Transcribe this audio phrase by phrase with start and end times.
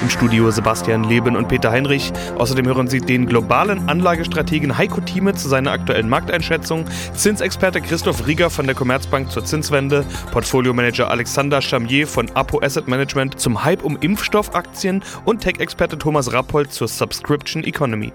[0.00, 2.12] Im Studio Sebastian Leben und Peter Heinrich.
[2.38, 6.84] Außerdem hören Sie den globalen Anlagestrategen Heiko Thieme zu seiner aktuellen Markteinschätzung,
[7.14, 13.40] Zinsexperte Christoph Rieger von der Commerzbank zur Zinswende, Portfoliomanager Alexander Chamier von Apo Asset Management
[13.40, 18.12] zum Hype um Impfstoffaktien und Tech-Experte Thomas Rappold zur Subscription Economy.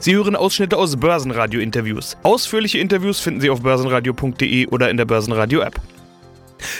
[0.00, 2.16] Sie hören Ausschnitte aus Börsenradio-Interviews.
[2.22, 5.80] Ausführliche Interviews finden Sie auf börsenradio.de oder in der Börsenradio-App.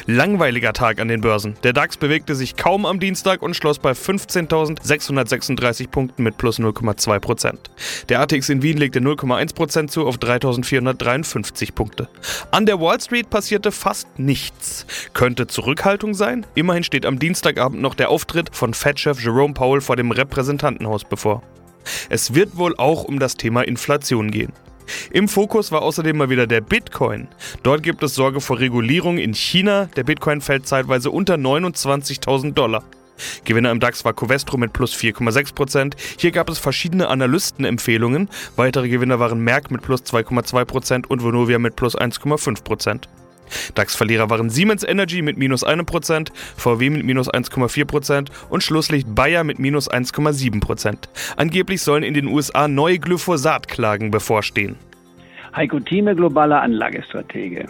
[0.06, 1.56] Langweiliger Tag an den Börsen.
[1.62, 7.54] Der DAX bewegte sich kaum am Dienstag und schloss bei 15.636 Punkten mit plus 0,2%.
[8.08, 12.08] Der ATX in Wien legte 0,1% zu auf 3.453 Punkte.
[12.50, 14.86] An der Wall Street passierte fast nichts.
[15.12, 16.46] Könnte Zurückhaltung sein?
[16.54, 21.42] Immerhin steht am Dienstagabend noch der Auftritt von Fed-Chef Jerome Powell vor dem Repräsentantenhaus bevor.
[22.08, 24.52] Es wird wohl auch um das Thema Inflation gehen.
[25.10, 27.28] Im Fokus war außerdem mal wieder der Bitcoin.
[27.62, 29.86] Dort gibt es Sorge vor Regulierung in China.
[29.96, 32.84] Der Bitcoin fällt zeitweise unter 29.000 Dollar.
[33.44, 35.94] Gewinner im DAX war Covestro mit plus 4,6%.
[36.18, 38.28] Hier gab es verschiedene Analystenempfehlungen.
[38.56, 43.04] Weitere Gewinner waren Merck mit plus 2,2% und Vonovia mit plus 1,5%.
[43.74, 49.58] DAX-Verlierer waren Siemens Energy mit minus 1%, VW mit minus 1,4% und Schlusslicht Bayer mit
[49.58, 51.08] minus 1,7%.
[51.36, 54.76] Angeblich sollen in den USA neue Glyphosat-Klagen bevorstehen.
[55.54, 57.66] Heiko Thieme, globaler Anlagestratege.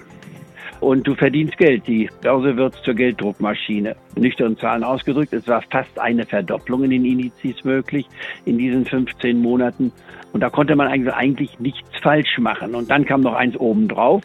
[0.80, 1.86] Und du verdienst Geld.
[1.86, 3.96] Die Börse wird zur Gelddruckmaschine.
[4.16, 8.06] Nüchtern Zahlen ausgedrückt, es war fast eine Verdopplung in den Indizes möglich
[8.46, 9.92] in diesen 15 Monaten.
[10.32, 12.74] Und da konnte man eigentlich nichts falsch machen.
[12.74, 14.22] Und dann kam noch eins obendrauf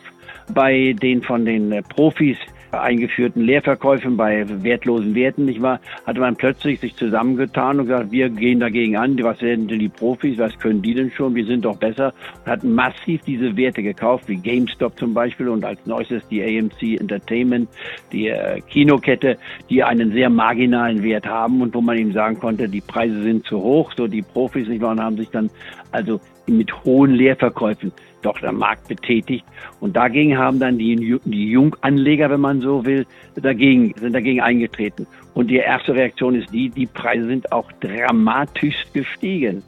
[0.54, 2.38] bei den von den äh, Profis
[2.82, 8.30] eingeführten Leerverkäufen bei wertlosen Werten, nicht wahr, hatte man plötzlich sich zusammengetan und gesagt, wir
[8.30, 11.66] gehen dagegen an, was werden denn die Profis, was können die denn schon, wir sind
[11.66, 12.14] doch besser.
[12.44, 17.00] Und hatten massiv diese Werte gekauft, wie GameStop zum Beispiel und als neuestes die AMC
[17.00, 17.70] Entertainment,
[18.12, 19.38] die äh, Kinokette,
[19.70, 23.46] die einen sehr marginalen Wert haben und wo man ihm sagen konnte, die Preise sind
[23.46, 25.50] zu hoch, so die Profis, nicht wahr, und haben sich dann
[25.92, 27.92] also mit hohen Leerverkäufen
[28.26, 29.46] doch der Markt betätigt.
[29.80, 33.06] Und dagegen haben dann die, die Junganleger, wenn man so will,
[33.36, 35.08] dagegen, sind dagegen eingetreten.
[35.34, 39.64] Und die erste Reaktion ist die, die Preise sind auch dramatisch gestiegen.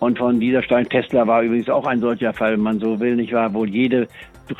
[0.00, 3.14] Und von dieser Stein Tesla war übrigens auch ein solcher Fall, wenn man so will,
[3.14, 4.08] nicht wahr, wo jede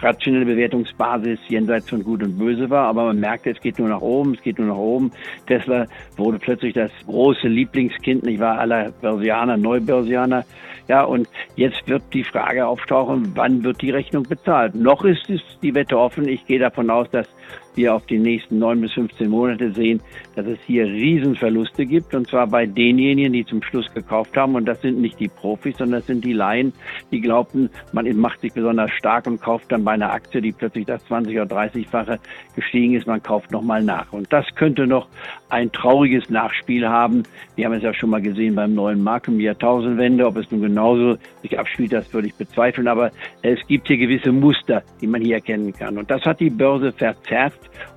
[0.00, 4.00] rationelle Bewertungsbasis jenseits von Gut und Böse war, aber man merkte, es geht nur nach
[4.00, 5.10] oben, es geht nur nach oben.
[5.46, 5.86] Tesla
[6.16, 10.44] wurde plötzlich das große Lieblingskind, nicht wahr, aller Börsianer, Neubörsianer.
[10.88, 14.74] Ja, und jetzt wird die Frage auftauchen, wann wird die Rechnung bezahlt?
[14.74, 16.28] Noch ist es die Wette offen.
[16.28, 17.28] Ich gehe davon aus, dass
[17.74, 20.00] wir auf die nächsten neun bis 15 Monate sehen,
[20.34, 22.14] dass es hier Riesenverluste gibt.
[22.14, 24.54] Und zwar bei denjenigen, die zum Schluss gekauft haben.
[24.54, 26.72] Und das sind nicht die Profis, sondern das sind die Laien,
[27.10, 30.86] die glaubten, man macht sich besonders stark und kauft dann bei einer Aktie, die plötzlich
[30.86, 32.18] das 20 oder 30-fache
[32.54, 34.12] gestiegen ist, man kauft nochmal nach.
[34.12, 35.08] Und das könnte noch
[35.48, 37.22] ein trauriges Nachspiel haben.
[37.56, 40.26] Wir haben es ja schon mal gesehen beim neuen Markt um die Jahrtausendwende.
[40.26, 42.88] Ob es nun genauso sich abspielt, das würde ich bezweifeln.
[42.88, 43.10] Aber
[43.42, 45.98] es gibt hier gewisse Muster, die man hier erkennen kann.
[45.98, 47.41] Und das hat die Börse verzerrt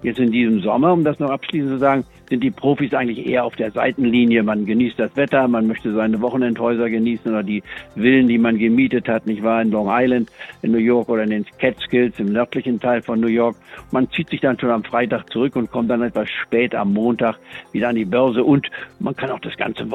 [0.02, 3.46] Jetzt in diesem Sommer, um das noch abschließend zu sagen, sind die Profis eigentlich eher
[3.46, 4.44] auf der Seitenlinie.
[4.44, 7.64] Man genießt das Wetter, man möchte seine Wochenendhäuser genießen oder die
[7.96, 11.30] Villen, die man gemietet hat, nicht wahr, in Long Island, in New York oder in
[11.30, 13.56] den Catskills im nördlichen Teil von New York.
[13.92, 17.38] Man zieht sich dann schon am Freitag zurück und kommt dann etwas spät am Montag
[17.72, 18.70] wieder an die Börse und
[19.00, 19.90] man kann auch das ganze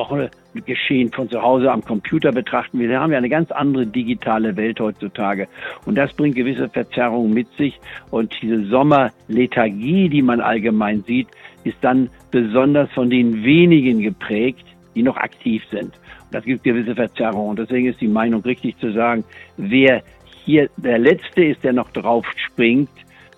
[0.55, 2.79] Wochengeschehen von zu Hause am Computer betrachten.
[2.79, 5.49] Wir haben ja eine ganz andere digitale Welt heutzutage
[5.87, 7.79] und das bringt gewisse Verzerrungen mit sich
[8.11, 11.29] und diese Sommerlethargie, die man allgemein sieht,
[11.65, 15.93] ist dann besonders von den wenigen geprägt, die noch aktiv sind.
[15.95, 17.51] Und das gibt gewisse Verzerrungen.
[17.51, 19.25] Und deswegen ist die Meinung richtig zu sagen,
[19.57, 20.03] wer
[20.45, 22.89] hier der Letzte ist, der noch drauf springt,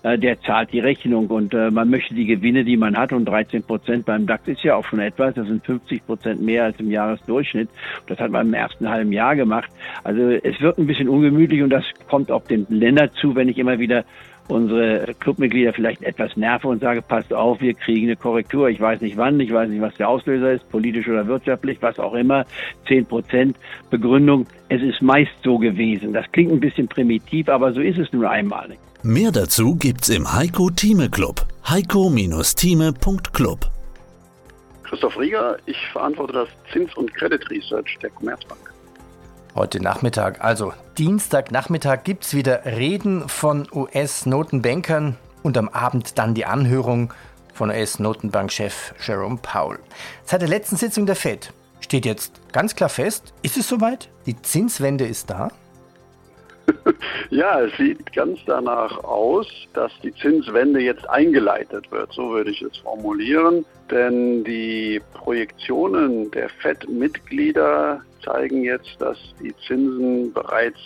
[0.03, 3.63] der zahlt die Rechnung und äh, man möchte die Gewinne, die man hat und 13
[3.63, 6.91] Prozent beim DAX ist ja auch schon etwas, das sind 50 Prozent mehr als im
[6.91, 7.69] Jahresdurchschnitt.
[8.07, 9.69] Das hat man im ersten halben Jahr gemacht.
[10.03, 13.57] Also es wird ein bisschen ungemütlich und das kommt auf den Länder zu, wenn ich
[13.57, 14.03] immer wieder
[14.47, 18.69] unsere Clubmitglieder vielleicht etwas nerve und sage, passt auf, wir kriegen eine Korrektur.
[18.69, 21.99] Ich weiß nicht wann, ich weiß nicht, was der Auslöser ist, politisch oder wirtschaftlich, was
[21.99, 22.45] auch immer.
[22.87, 23.57] Zehn Prozent
[23.89, 24.45] Begründung.
[24.69, 26.13] Es ist meist so gewesen.
[26.13, 28.69] Das klingt ein bisschen primitiv, aber so ist es nun einmal.
[29.03, 31.45] Mehr dazu gibt's im Heiko Thieme Club.
[31.69, 33.59] heiko-thieme.club
[34.83, 38.73] Christoph Rieger, ich verantworte das Zins- und Credit Research der Commerzbank.
[39.55, 46.45] Heute Nachmittag, also Dienstagnachmittag, gibt es wieder Reden von US-Notenbankern und am Abend dann die
[46.45, 47.13] Anhörung
[47.53, 49.77] von US-Notenbankchef Jerome Powell.
[50.25, 54.09] Seit der letzten Sitzung der Fed steht jetzt ganz klar fest, ist es soweit?
[54.25, 55.49] Die Zinswende ist da?
[57.29, 62.61] Ja, es sieht ganz danach aus, dass die Zinswende jetzt eingeleitet wird, so würde ich
[62.61, 63.65] es formulieren.
[63.89, 70.77] Denn die Projektionen der FED-Mitglieder zeigen jetzt, dass die Zinsen bereits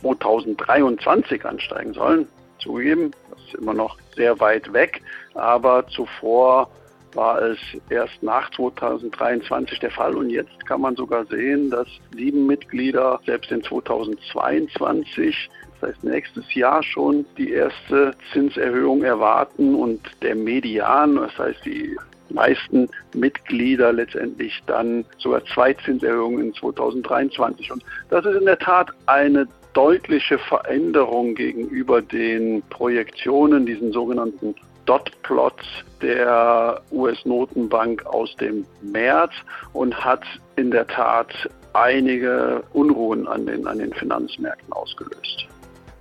[0.00, 2.28] 2023 ansteigen sollen.
[2.58, 5.00] Zugegeben, das ist immer noch sehr weit weg,
[5.34, 6.68] aber zuvor
[7.16, 7.58] war es
[7.88, 13.50] erst nach 2023 der Fall und jetzt kann man sogar sehen, dass sieben Mitglieder selbst
[13.50, 21.36] in 2022, das heißt nächstes Jahr schon, die erste Zinserhöhung erwarten und der Median, das
[21.38, 21.96] heißt die
[22.28, 27.72] meisten Mitglieder letztendlich dann sogar zwei Zinserhöhungen in 2023.
[27.72, 34.54] Und das ist in der Tat eine deutliche Veränderung gegenüber den Projektionen, diesen sogenannten
[34.86, 35.64] Dot-Plots
[36.00, 39.32] der US-Notenbank aus dem März
[39.72, 40.22] und hat
[40.56, 41.28] in der Tat
[41.72, 45.46] einige Unruhen an den, an den Finanzmärkten ausgelöst.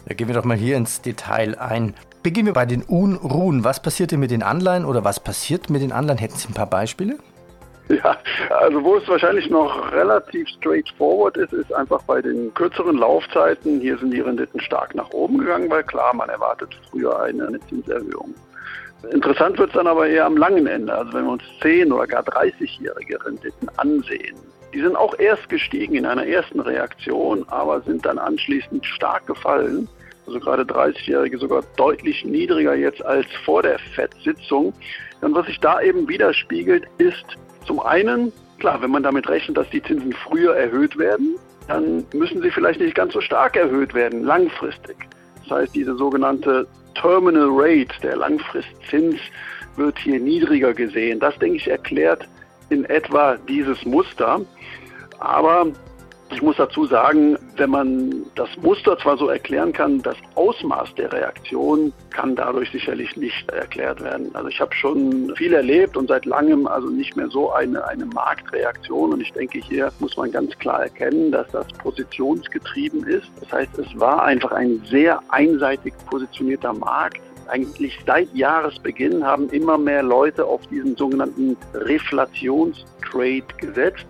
[0.07, 1.95] Da gehen wir doch mal hier ins Detail ein.
[2.23, 3.63] Beginnen wir bei den Unruhen.
[3.63, 6.19] Was passiert denn mit den Anleihen oder was passiert mit den Anleihen?
[6.19, 7.17] Hätten Sie ein paar Beispiele?
[7.87, 8.17] Ja,
[8.49, 13.79] also wo es wahrscheinlich noch relativ straightforward ist, ist einfach bei den kürzeren Laufzeiten.
[13.79, 18.33] Hier sind die Renditen stark nach oben gegangen, weil klar, man erwartet früher eine Zinserhöhung.
[19.11, 20.93] Interessant wird es dann aber eher am langen Ende.
[20.93, 24.35] Also wenn wir uns 10 oder gar 30-jährige Renditen ansehen,
[24.73, 29.87] die sind auch erst gestiegen in einer ersten Reaktion, aber sind dann anschließend stark gefallen.
[30.27, 34.73] Also gerade 30-Jährige sogar deutlich niedriger jetzt als vor der FED-Sitzung.
[35.21, 37.25] Und was sich da eben widerspiegelt, ist
[37.65, 41.37] zum einen, klar, wenn man damit rechnet, dass die Zinsen früher erhöht werden,
[41.67, 44.97] dann müssen sie vielleicht nicht ganz so stark erhöht werden, langfristig.
[45.43, 49.19] Das heißt, diese sogenannte Terminal Rate, der Langfristzins,
[49.75, 51.19] wird hier niedriger gesehen.
[51.19, 52.27] Das, denke ich, erklärt
[52.69, 54.41] in etwa dieses Muster.
[55.19, 55.67] Aber
[56.35, 61.13] ich muss dazu sagen, wenn man das Muster zwar so erklären kann, das Ausmaß der
[61.13, 64.35] Reaktion kann dadurch sicherlich nicht erklärt werden.
[64.35, 68.05] Also ich habe schon viel erlebt und seit langem also nicht mehr so eine, eine
[68.05, 69.13] Marktreaktion.
[69.13, 73.29] Und ich denke, hier muss man ganz klar erkennen, dass das positionsgetrieben ist.
[73.39, 79.77] Das heißt, es war einfach ein sehr einseitig positionierter Markt eigentlich seit Jahresbeginn haben immer
[79.77, 81.55] mehr Leute auf diesen sogenannten
[83.15, 84.05] Reflationstrade gesetzt.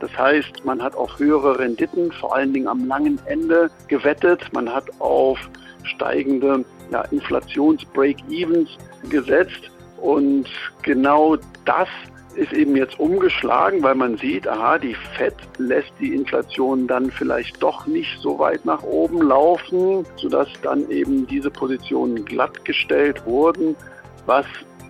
[0.00, 4.42] Das heißt, man hat auf höhere Renditen, vor allen Dingen am langen Ende gewettet.
[4.52, 5.38] Man hat auf
[5.82, 8.70] steigende ja, Inflations-Break-Evens
[9.08, 9.70] gesetzt.
[10.00, 10.48] Und
[10.82, 11.88] genau das
[12.36, 17.60] ist eben jetzt umgeschlagen, weil man sieht, aha, die FED lässt die Inflation dann vielleicht
[17.60, 23.74] doch nicht so weit nach oben laufen, sodass dann eben diese Positionen glattgestellt wurden,
[24.26, 24.46] was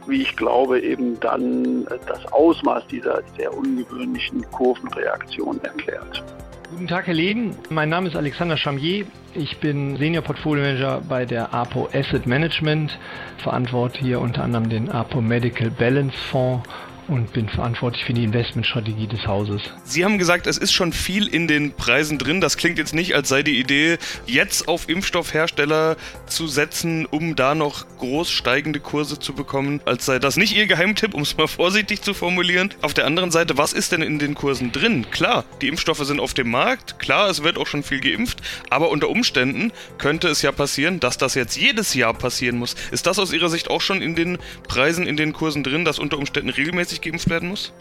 [0.08, 6.22] wie ich glaube, eben dann das Ausmaß dieser sehr ungewöhnlichen Kurvenreaktion erklärt.
[6.70, 7.56] Guten Tag, Herr Leden.
[7.70, 9.06] Mein Name ist Alexander Chamier.
[9.34, 12.98] Ich bin Senior Portfolio Manager bei der APO Asset Management,
[13.38, 16.68] verantworte hier unter anderem den APO Medical Balance Fonds
[17.08, 19.62] und bin verantwortlich für die Investmentstrategie des Hauses.
[19.84, 22.40] Sie haben gesagt, es ist schon viel in den Preisen drin.
[22.40, 25.96] Das klingt jetzt nicht, als sei die Idee, jetzt auf Impfstoffhersteller
[26.26, 30.66] zu setzen, um da noch groß steigende Kurse zu bekommen, als sei das nicht Ihr
[30.66, 32.74] Geheimtipp, um es mal vorsichtig zu formulieren.
[32.82, 35.06] Auf der anderen Seite, was ist denn in den Kursen drin?
[35.10, 38.40] Klar, die Impfstoffe sind auf dem Markt, klar, es wird auch schon viel geimpft,
[38.70, 42.76] aber unter Umständen könnte es ja passieren, dass das jetzt jedes Jahr passieren muss.
[42.90, 45.98] Ist das aus Ihrer Sicht auch schon in den Preisen, in den Kursen drin, dass
[45.98, 47.72] unter Umständen regelmäßig regelmäßig geimpft werden muss?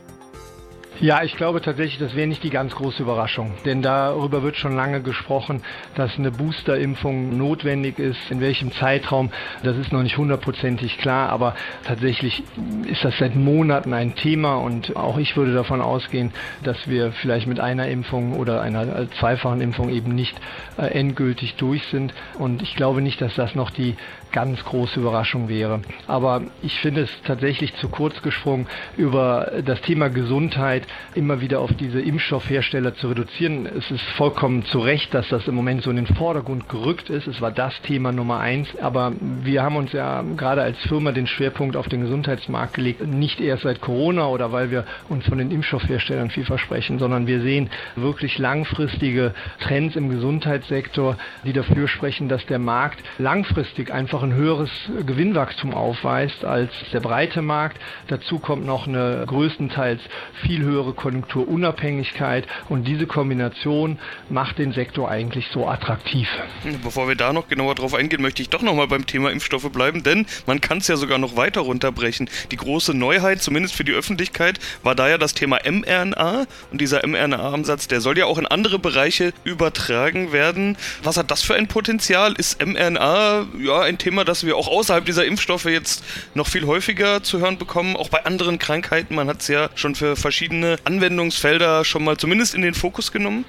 [0.99, 3.53] Ja, ich glaube tatsächlich, das wäre nicht die ganz große Überraschung.
[3.65, 5.61] Denn darüber wird schon lange gesprochen,
[5.93, 8.17] dass eine Boosterimpfung notwendig ist.
[8.31, 9.29] In welchem Zeitraum,
[9.61, 11.29] das ist noch nicht hundertprozentig klar.
[11.29, 11.55] Aber
[11.85, 12.41] tatsächlich
[12.87, 14.55] ist das seit Monaten ein Thema.
[14.55, 16.31] Und auch ich würde davon ausgehen,
[16.63, 20.35] dass wir vielleicht mit einer Impfung oder einer zweifachen Impfung eben nicht
[20.79, 22.11] äh, endgültig durch sind.
[22.39, 23.95] Und ich glaube nicht, dass das noch die
[24.31, 25.81] ganz große Überraschung wäre.
[26.07, 28.67] Aber ich finde es tatsächlich zu kurz gesprungen,
[28.97, 30.83] über das Thema Gesundheit
[31.15, 33.65] immer wieder auf diese Impfstoffhersteller zu reduzieren.
[33.65, 37.27] Es ist vollkommen zu Recht, dass das im Moment so in den Vordergrund gerückt ist.
[37.27, 38.67] Es war das Thema Nummer eins.
[38.81, 43.05] Aber wir haben uns ja gerade als Firma den Schwerpunkt auf den Gesundheitsmarkt gelegt.
[43.05, 47.41] Nicht erst seit Corona oder weil wir uns von den Impfstoffherstellern viel versprechen, sondern wir
[47.41, 54.33] sehen wirklich langfristige Trends im Gesundheitssektor, die dafür sprechen, dass der Markt langfristig einfach ein
[54.33, 54.69] höheres
[55.05, 57.77] Gewinnwachstum aufweist als der breite Markt.
[58.07, 60.01] Dazu kommt noch eine größtenteils
[60.41, 66.27] viel höhere höhere Konjunkturunabhängigkeit und diese Kombination macht den Sektor eigentlich so attraktiv.
[66.83, 70.03] Bevor wir da noch genauer drauf eingehen, möchte ich doch nochmal beim Thema Impfstoffe bleiben,
[70.03, 72.29] denn man kann es ja sogar noch weiter runterbrechen.
[72.51, 77.05] Die große Neuheit, zumindest für die Öffentlichkeit, war da ja das Thema mRNA und dieser
[77.05, 80.77] mRNA-Ansatz, der soll ja auch in andere Bereiche übertragen werden.
[81.03, 82.33] Was hat das für ein Potenzial?
[82.33, 87.23] Ist mRNA ja ein Thema, das wir auch außerhalb dieser Impfstoffe jetzt noch viel häufiger
[87.23, 89.15] zu hören bekommen, auch bei anderen Krankheiten?
[89.15, 93.45] Man hat es ja schon für verschiedene Anwendungsfelder schon mal zumindest in den Fokus genommen.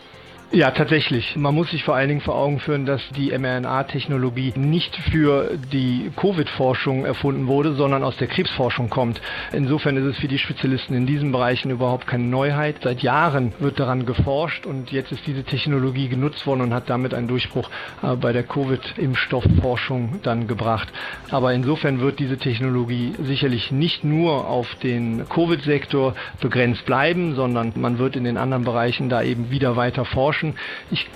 [0.51, 1.37] Ja, tatsächlich.
[1.37, 6.11] Man muss sich vor allen Dingen vor Augen führen, dass die mRNA-Technologie nicht für die
[6.17, 9.21] Covid-Forschung erfunden wurde, sondern aus der Krebsforschung kommt.
[9.53, 12.77] Insofern ist es für die Spezialisten in diesen Bereichen überhaupt keine Neuheit.
[12.83, 17.13] Seit Jahren wird daran geforscht und jetzt ist diese Technologie genutzt worden und hat damit
[17.13, 17.69] einen Durchbruch
[18.03, 20.89] äh, bei der Covid-Impfstoffforschung dann gebracht.
[21.31, 27.99] Aber insofern wird diese Technologie sicherlich nicht nur auf den Covid-Sektor begrenzt bleiben, sondern man
[27.99, 30.55] wird in den anderen Bereichen da eben wieder weiter forschen erforschen.
[30.91, 31.07] Ich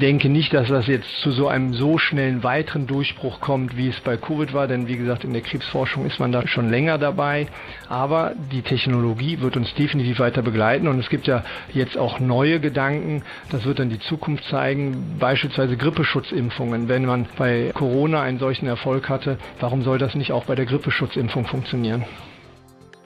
[0.00, 4.00] denke nicht, dass das jetzt zu so einem so schnellen weiteren Durchbruch kommt, wie es
[4.00, 7.46] bei Covid war, denn wie gesagt, in der Krebsforschung ist man da schon länger dabei.
[7.88, 12.60] Aber die Technologie wird uns definitiv weiter begleiten und es gibt ja jetzt auch neue
[12.60, 13.22] Gedanken.
[13.50, 16.88] Das wird dann die Zukunft zeigen, beispielsweise Grippeschutzimpfungen.
[16.88, 20.66] Wenn man bei Corona einen solchen Erfolg hatte, warum soll das nicht auch bei der
[20.66, 22.04] Grippeschutzimpfung funktionieren?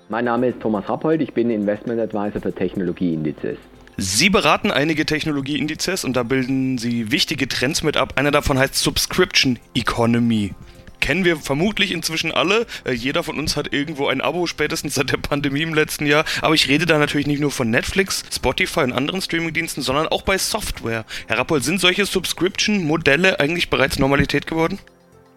[0.08, 3.56] Mein Name ist Thomas Rappold, ich bin Investment Advisor für Technologieindizes.
[3.98, 8.14] Sie beraten einige Technologieindizes und da bilden Sie wichtige Trends mit ab.
[8.16, 10.52] Einer davon heißt Subscription Economy.
[11.00, 12.64] Kennen wir vermutlich inzwischen alle.
[12.84, 16.24] Äh, jeder von uns hat irgendwo ein Abo, spätestens seit der Pandemie im letzten Jahr.
[16.40, 20.22] Aber ich rede da natürlich nicht nur von Netflix, Spotify und anderen Streamingdiensten, sondern auch
[20.22, 21.04] bei Software.
[21.26, 24.78] Herr Rappold, sind solche Subscription-Modelle eigentlich bereits Normalität geworden?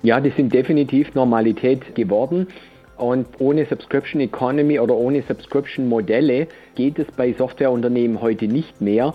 [0.03, 2.47] Ja, die sind definitiv Normalität geworden.
[2.97, 9.13] Und ohne Subscription Economy oder ohne Subscription Modelle geht es bei Softwareunternehmen heute nicht mehr.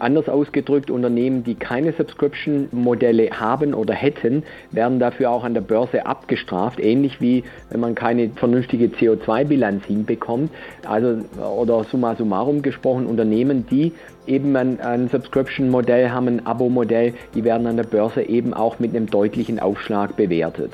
[0.00, 4.42] Anders ausgedrückt, Unternehmen, die keine Subscription-Modelle haben oder hätten,
[4.72, 10.50] werden dafür auch an der Börse abgestraft, ähnlich wie wenn man keine vernünftige CO2-Bilanz hinbekommt.
[10.84, 13.92] Also, oder summa summarum gesprochen, Unternehmen, die
[14.26, 18.96] eben ein, ein Subscription-Modell haben, ein Abo-Modell, die werden an der Börse eben auch mit
[18.96, 20.72] einem deutlichen Aufschlag bewertet.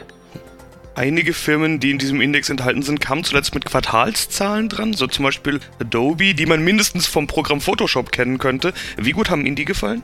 [0.97, 5.25] Einige Firmen, die in diesem Index enthalten sind, kamen zuletzt mit Quartalszahlen dran, so zum
[5.25, 8.73] Beispiel Adobe, die man mindestens vom Programm Photoshop kennen könnte.
[8.97, 10.03] Wie gut haben Ihnen die gefallen?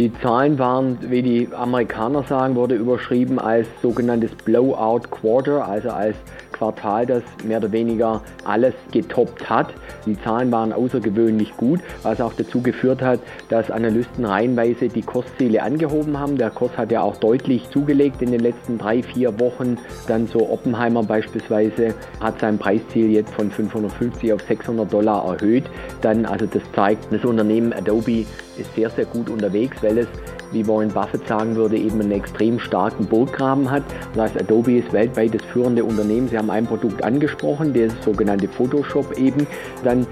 [0.00, 6.16] Die Zahlen waren, wie die Amerikaner sagen, wurde überschrieben als sogenanntes Blowout Quarter, also als
[6.50, 9.68] Quartal, das mehr oder weniger alles getoppt hat.
[10.04, 13.20] Die Zahlen waren außergewöhnlich gut, was auch dazu geführt hat,
[13.50, 16.38] dass Analysten reihenweise die Kursziele angehoben haben.
[16.38, 19.78] Der Kurs hat ja auch deutlich zugelegt in den letzten drei, vier Wochen.
[20.08, 25.64] Dann so Oppenheimer beispielsweise hat sein Preisziel jetzt von 550 auf 600 Dollar erhöht.
[26.00, 28.26] Dann, also das zeigt, das Unternehmen Adobe
[28.58, 30.08] ist sehr, sehr gut unterwegs, weil es
[30.54, 33.82] wie Warren Buffett sagen würde, eben einen extrem starken Burggraben hat.
[34.14, 36.28] Das heißt, Adobe ist weltweit das führende Unternehmen.
[36.28, 39.46] Sie haben ein Produkt angesprochen, das sogenannte Photoshop eben.
[39.82, 40.06] Dann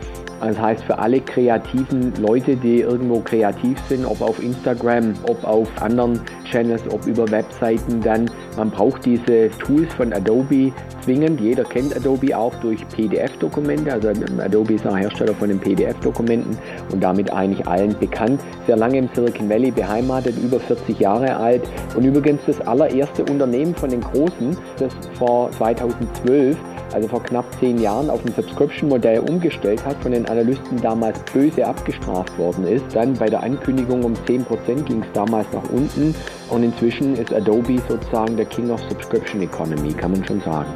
[0.49, 5.68] das heißt, für alle kreativen Leute, die irgendwo kreativ sind, ob auf Instagram, ob auf
[5.80, 6.20] anderen
[6.50, 10.72] Channels, ob über Webseiten, dann man braucht diese Tools von Adobe
[11.04, 11.40] zwingend.
[11.40, 13.92] Jeder kennt Adobe auch durch PDF-Dokumente.
[13.92, 14.08] Also
[14.42, 16.58] Adobe ist auch Hersteller von den PDF-Dokumenten
[16.90, 18.40] und damit eigentlich allen bekannt.
[18.66, 21.62] Sehr lange im Silicon Valley beheimatet, über 40 Jahre alt
[21.97, 26.57] und übrigens das allererste Unternehmen von den Großen, das vor 2012
[26.95, 31.67] also vor knapp zehn Jahren, auf ein Subscription-Modell umgestellt hat, von den Analysten damals böse
[31.67, 32.85] abgestraft worden ist.
[32.93, 36.15] Dann bei der Ankündigung um 10% ging es damals nach unten
[36.51, 40.71] und inzwischen ist Adobe sozusagen der King of Subscription Economy, kann man schon sagen.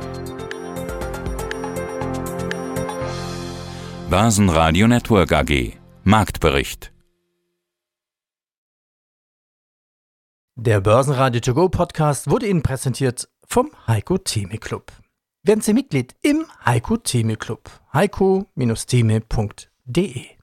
[4.09, 5.73] Börsenradio Network AG
[6.05, 6.96] Marktbericht
[10.59, 14.91] Der Börsenradio To Go Podcast wurde Ihnen präsentiert vom Heiko Theme Club.
[15.43, 17.69] Werden Sie Mitglied im Heiko Theme Club.
[17.93, 20.36] heiko-theme.de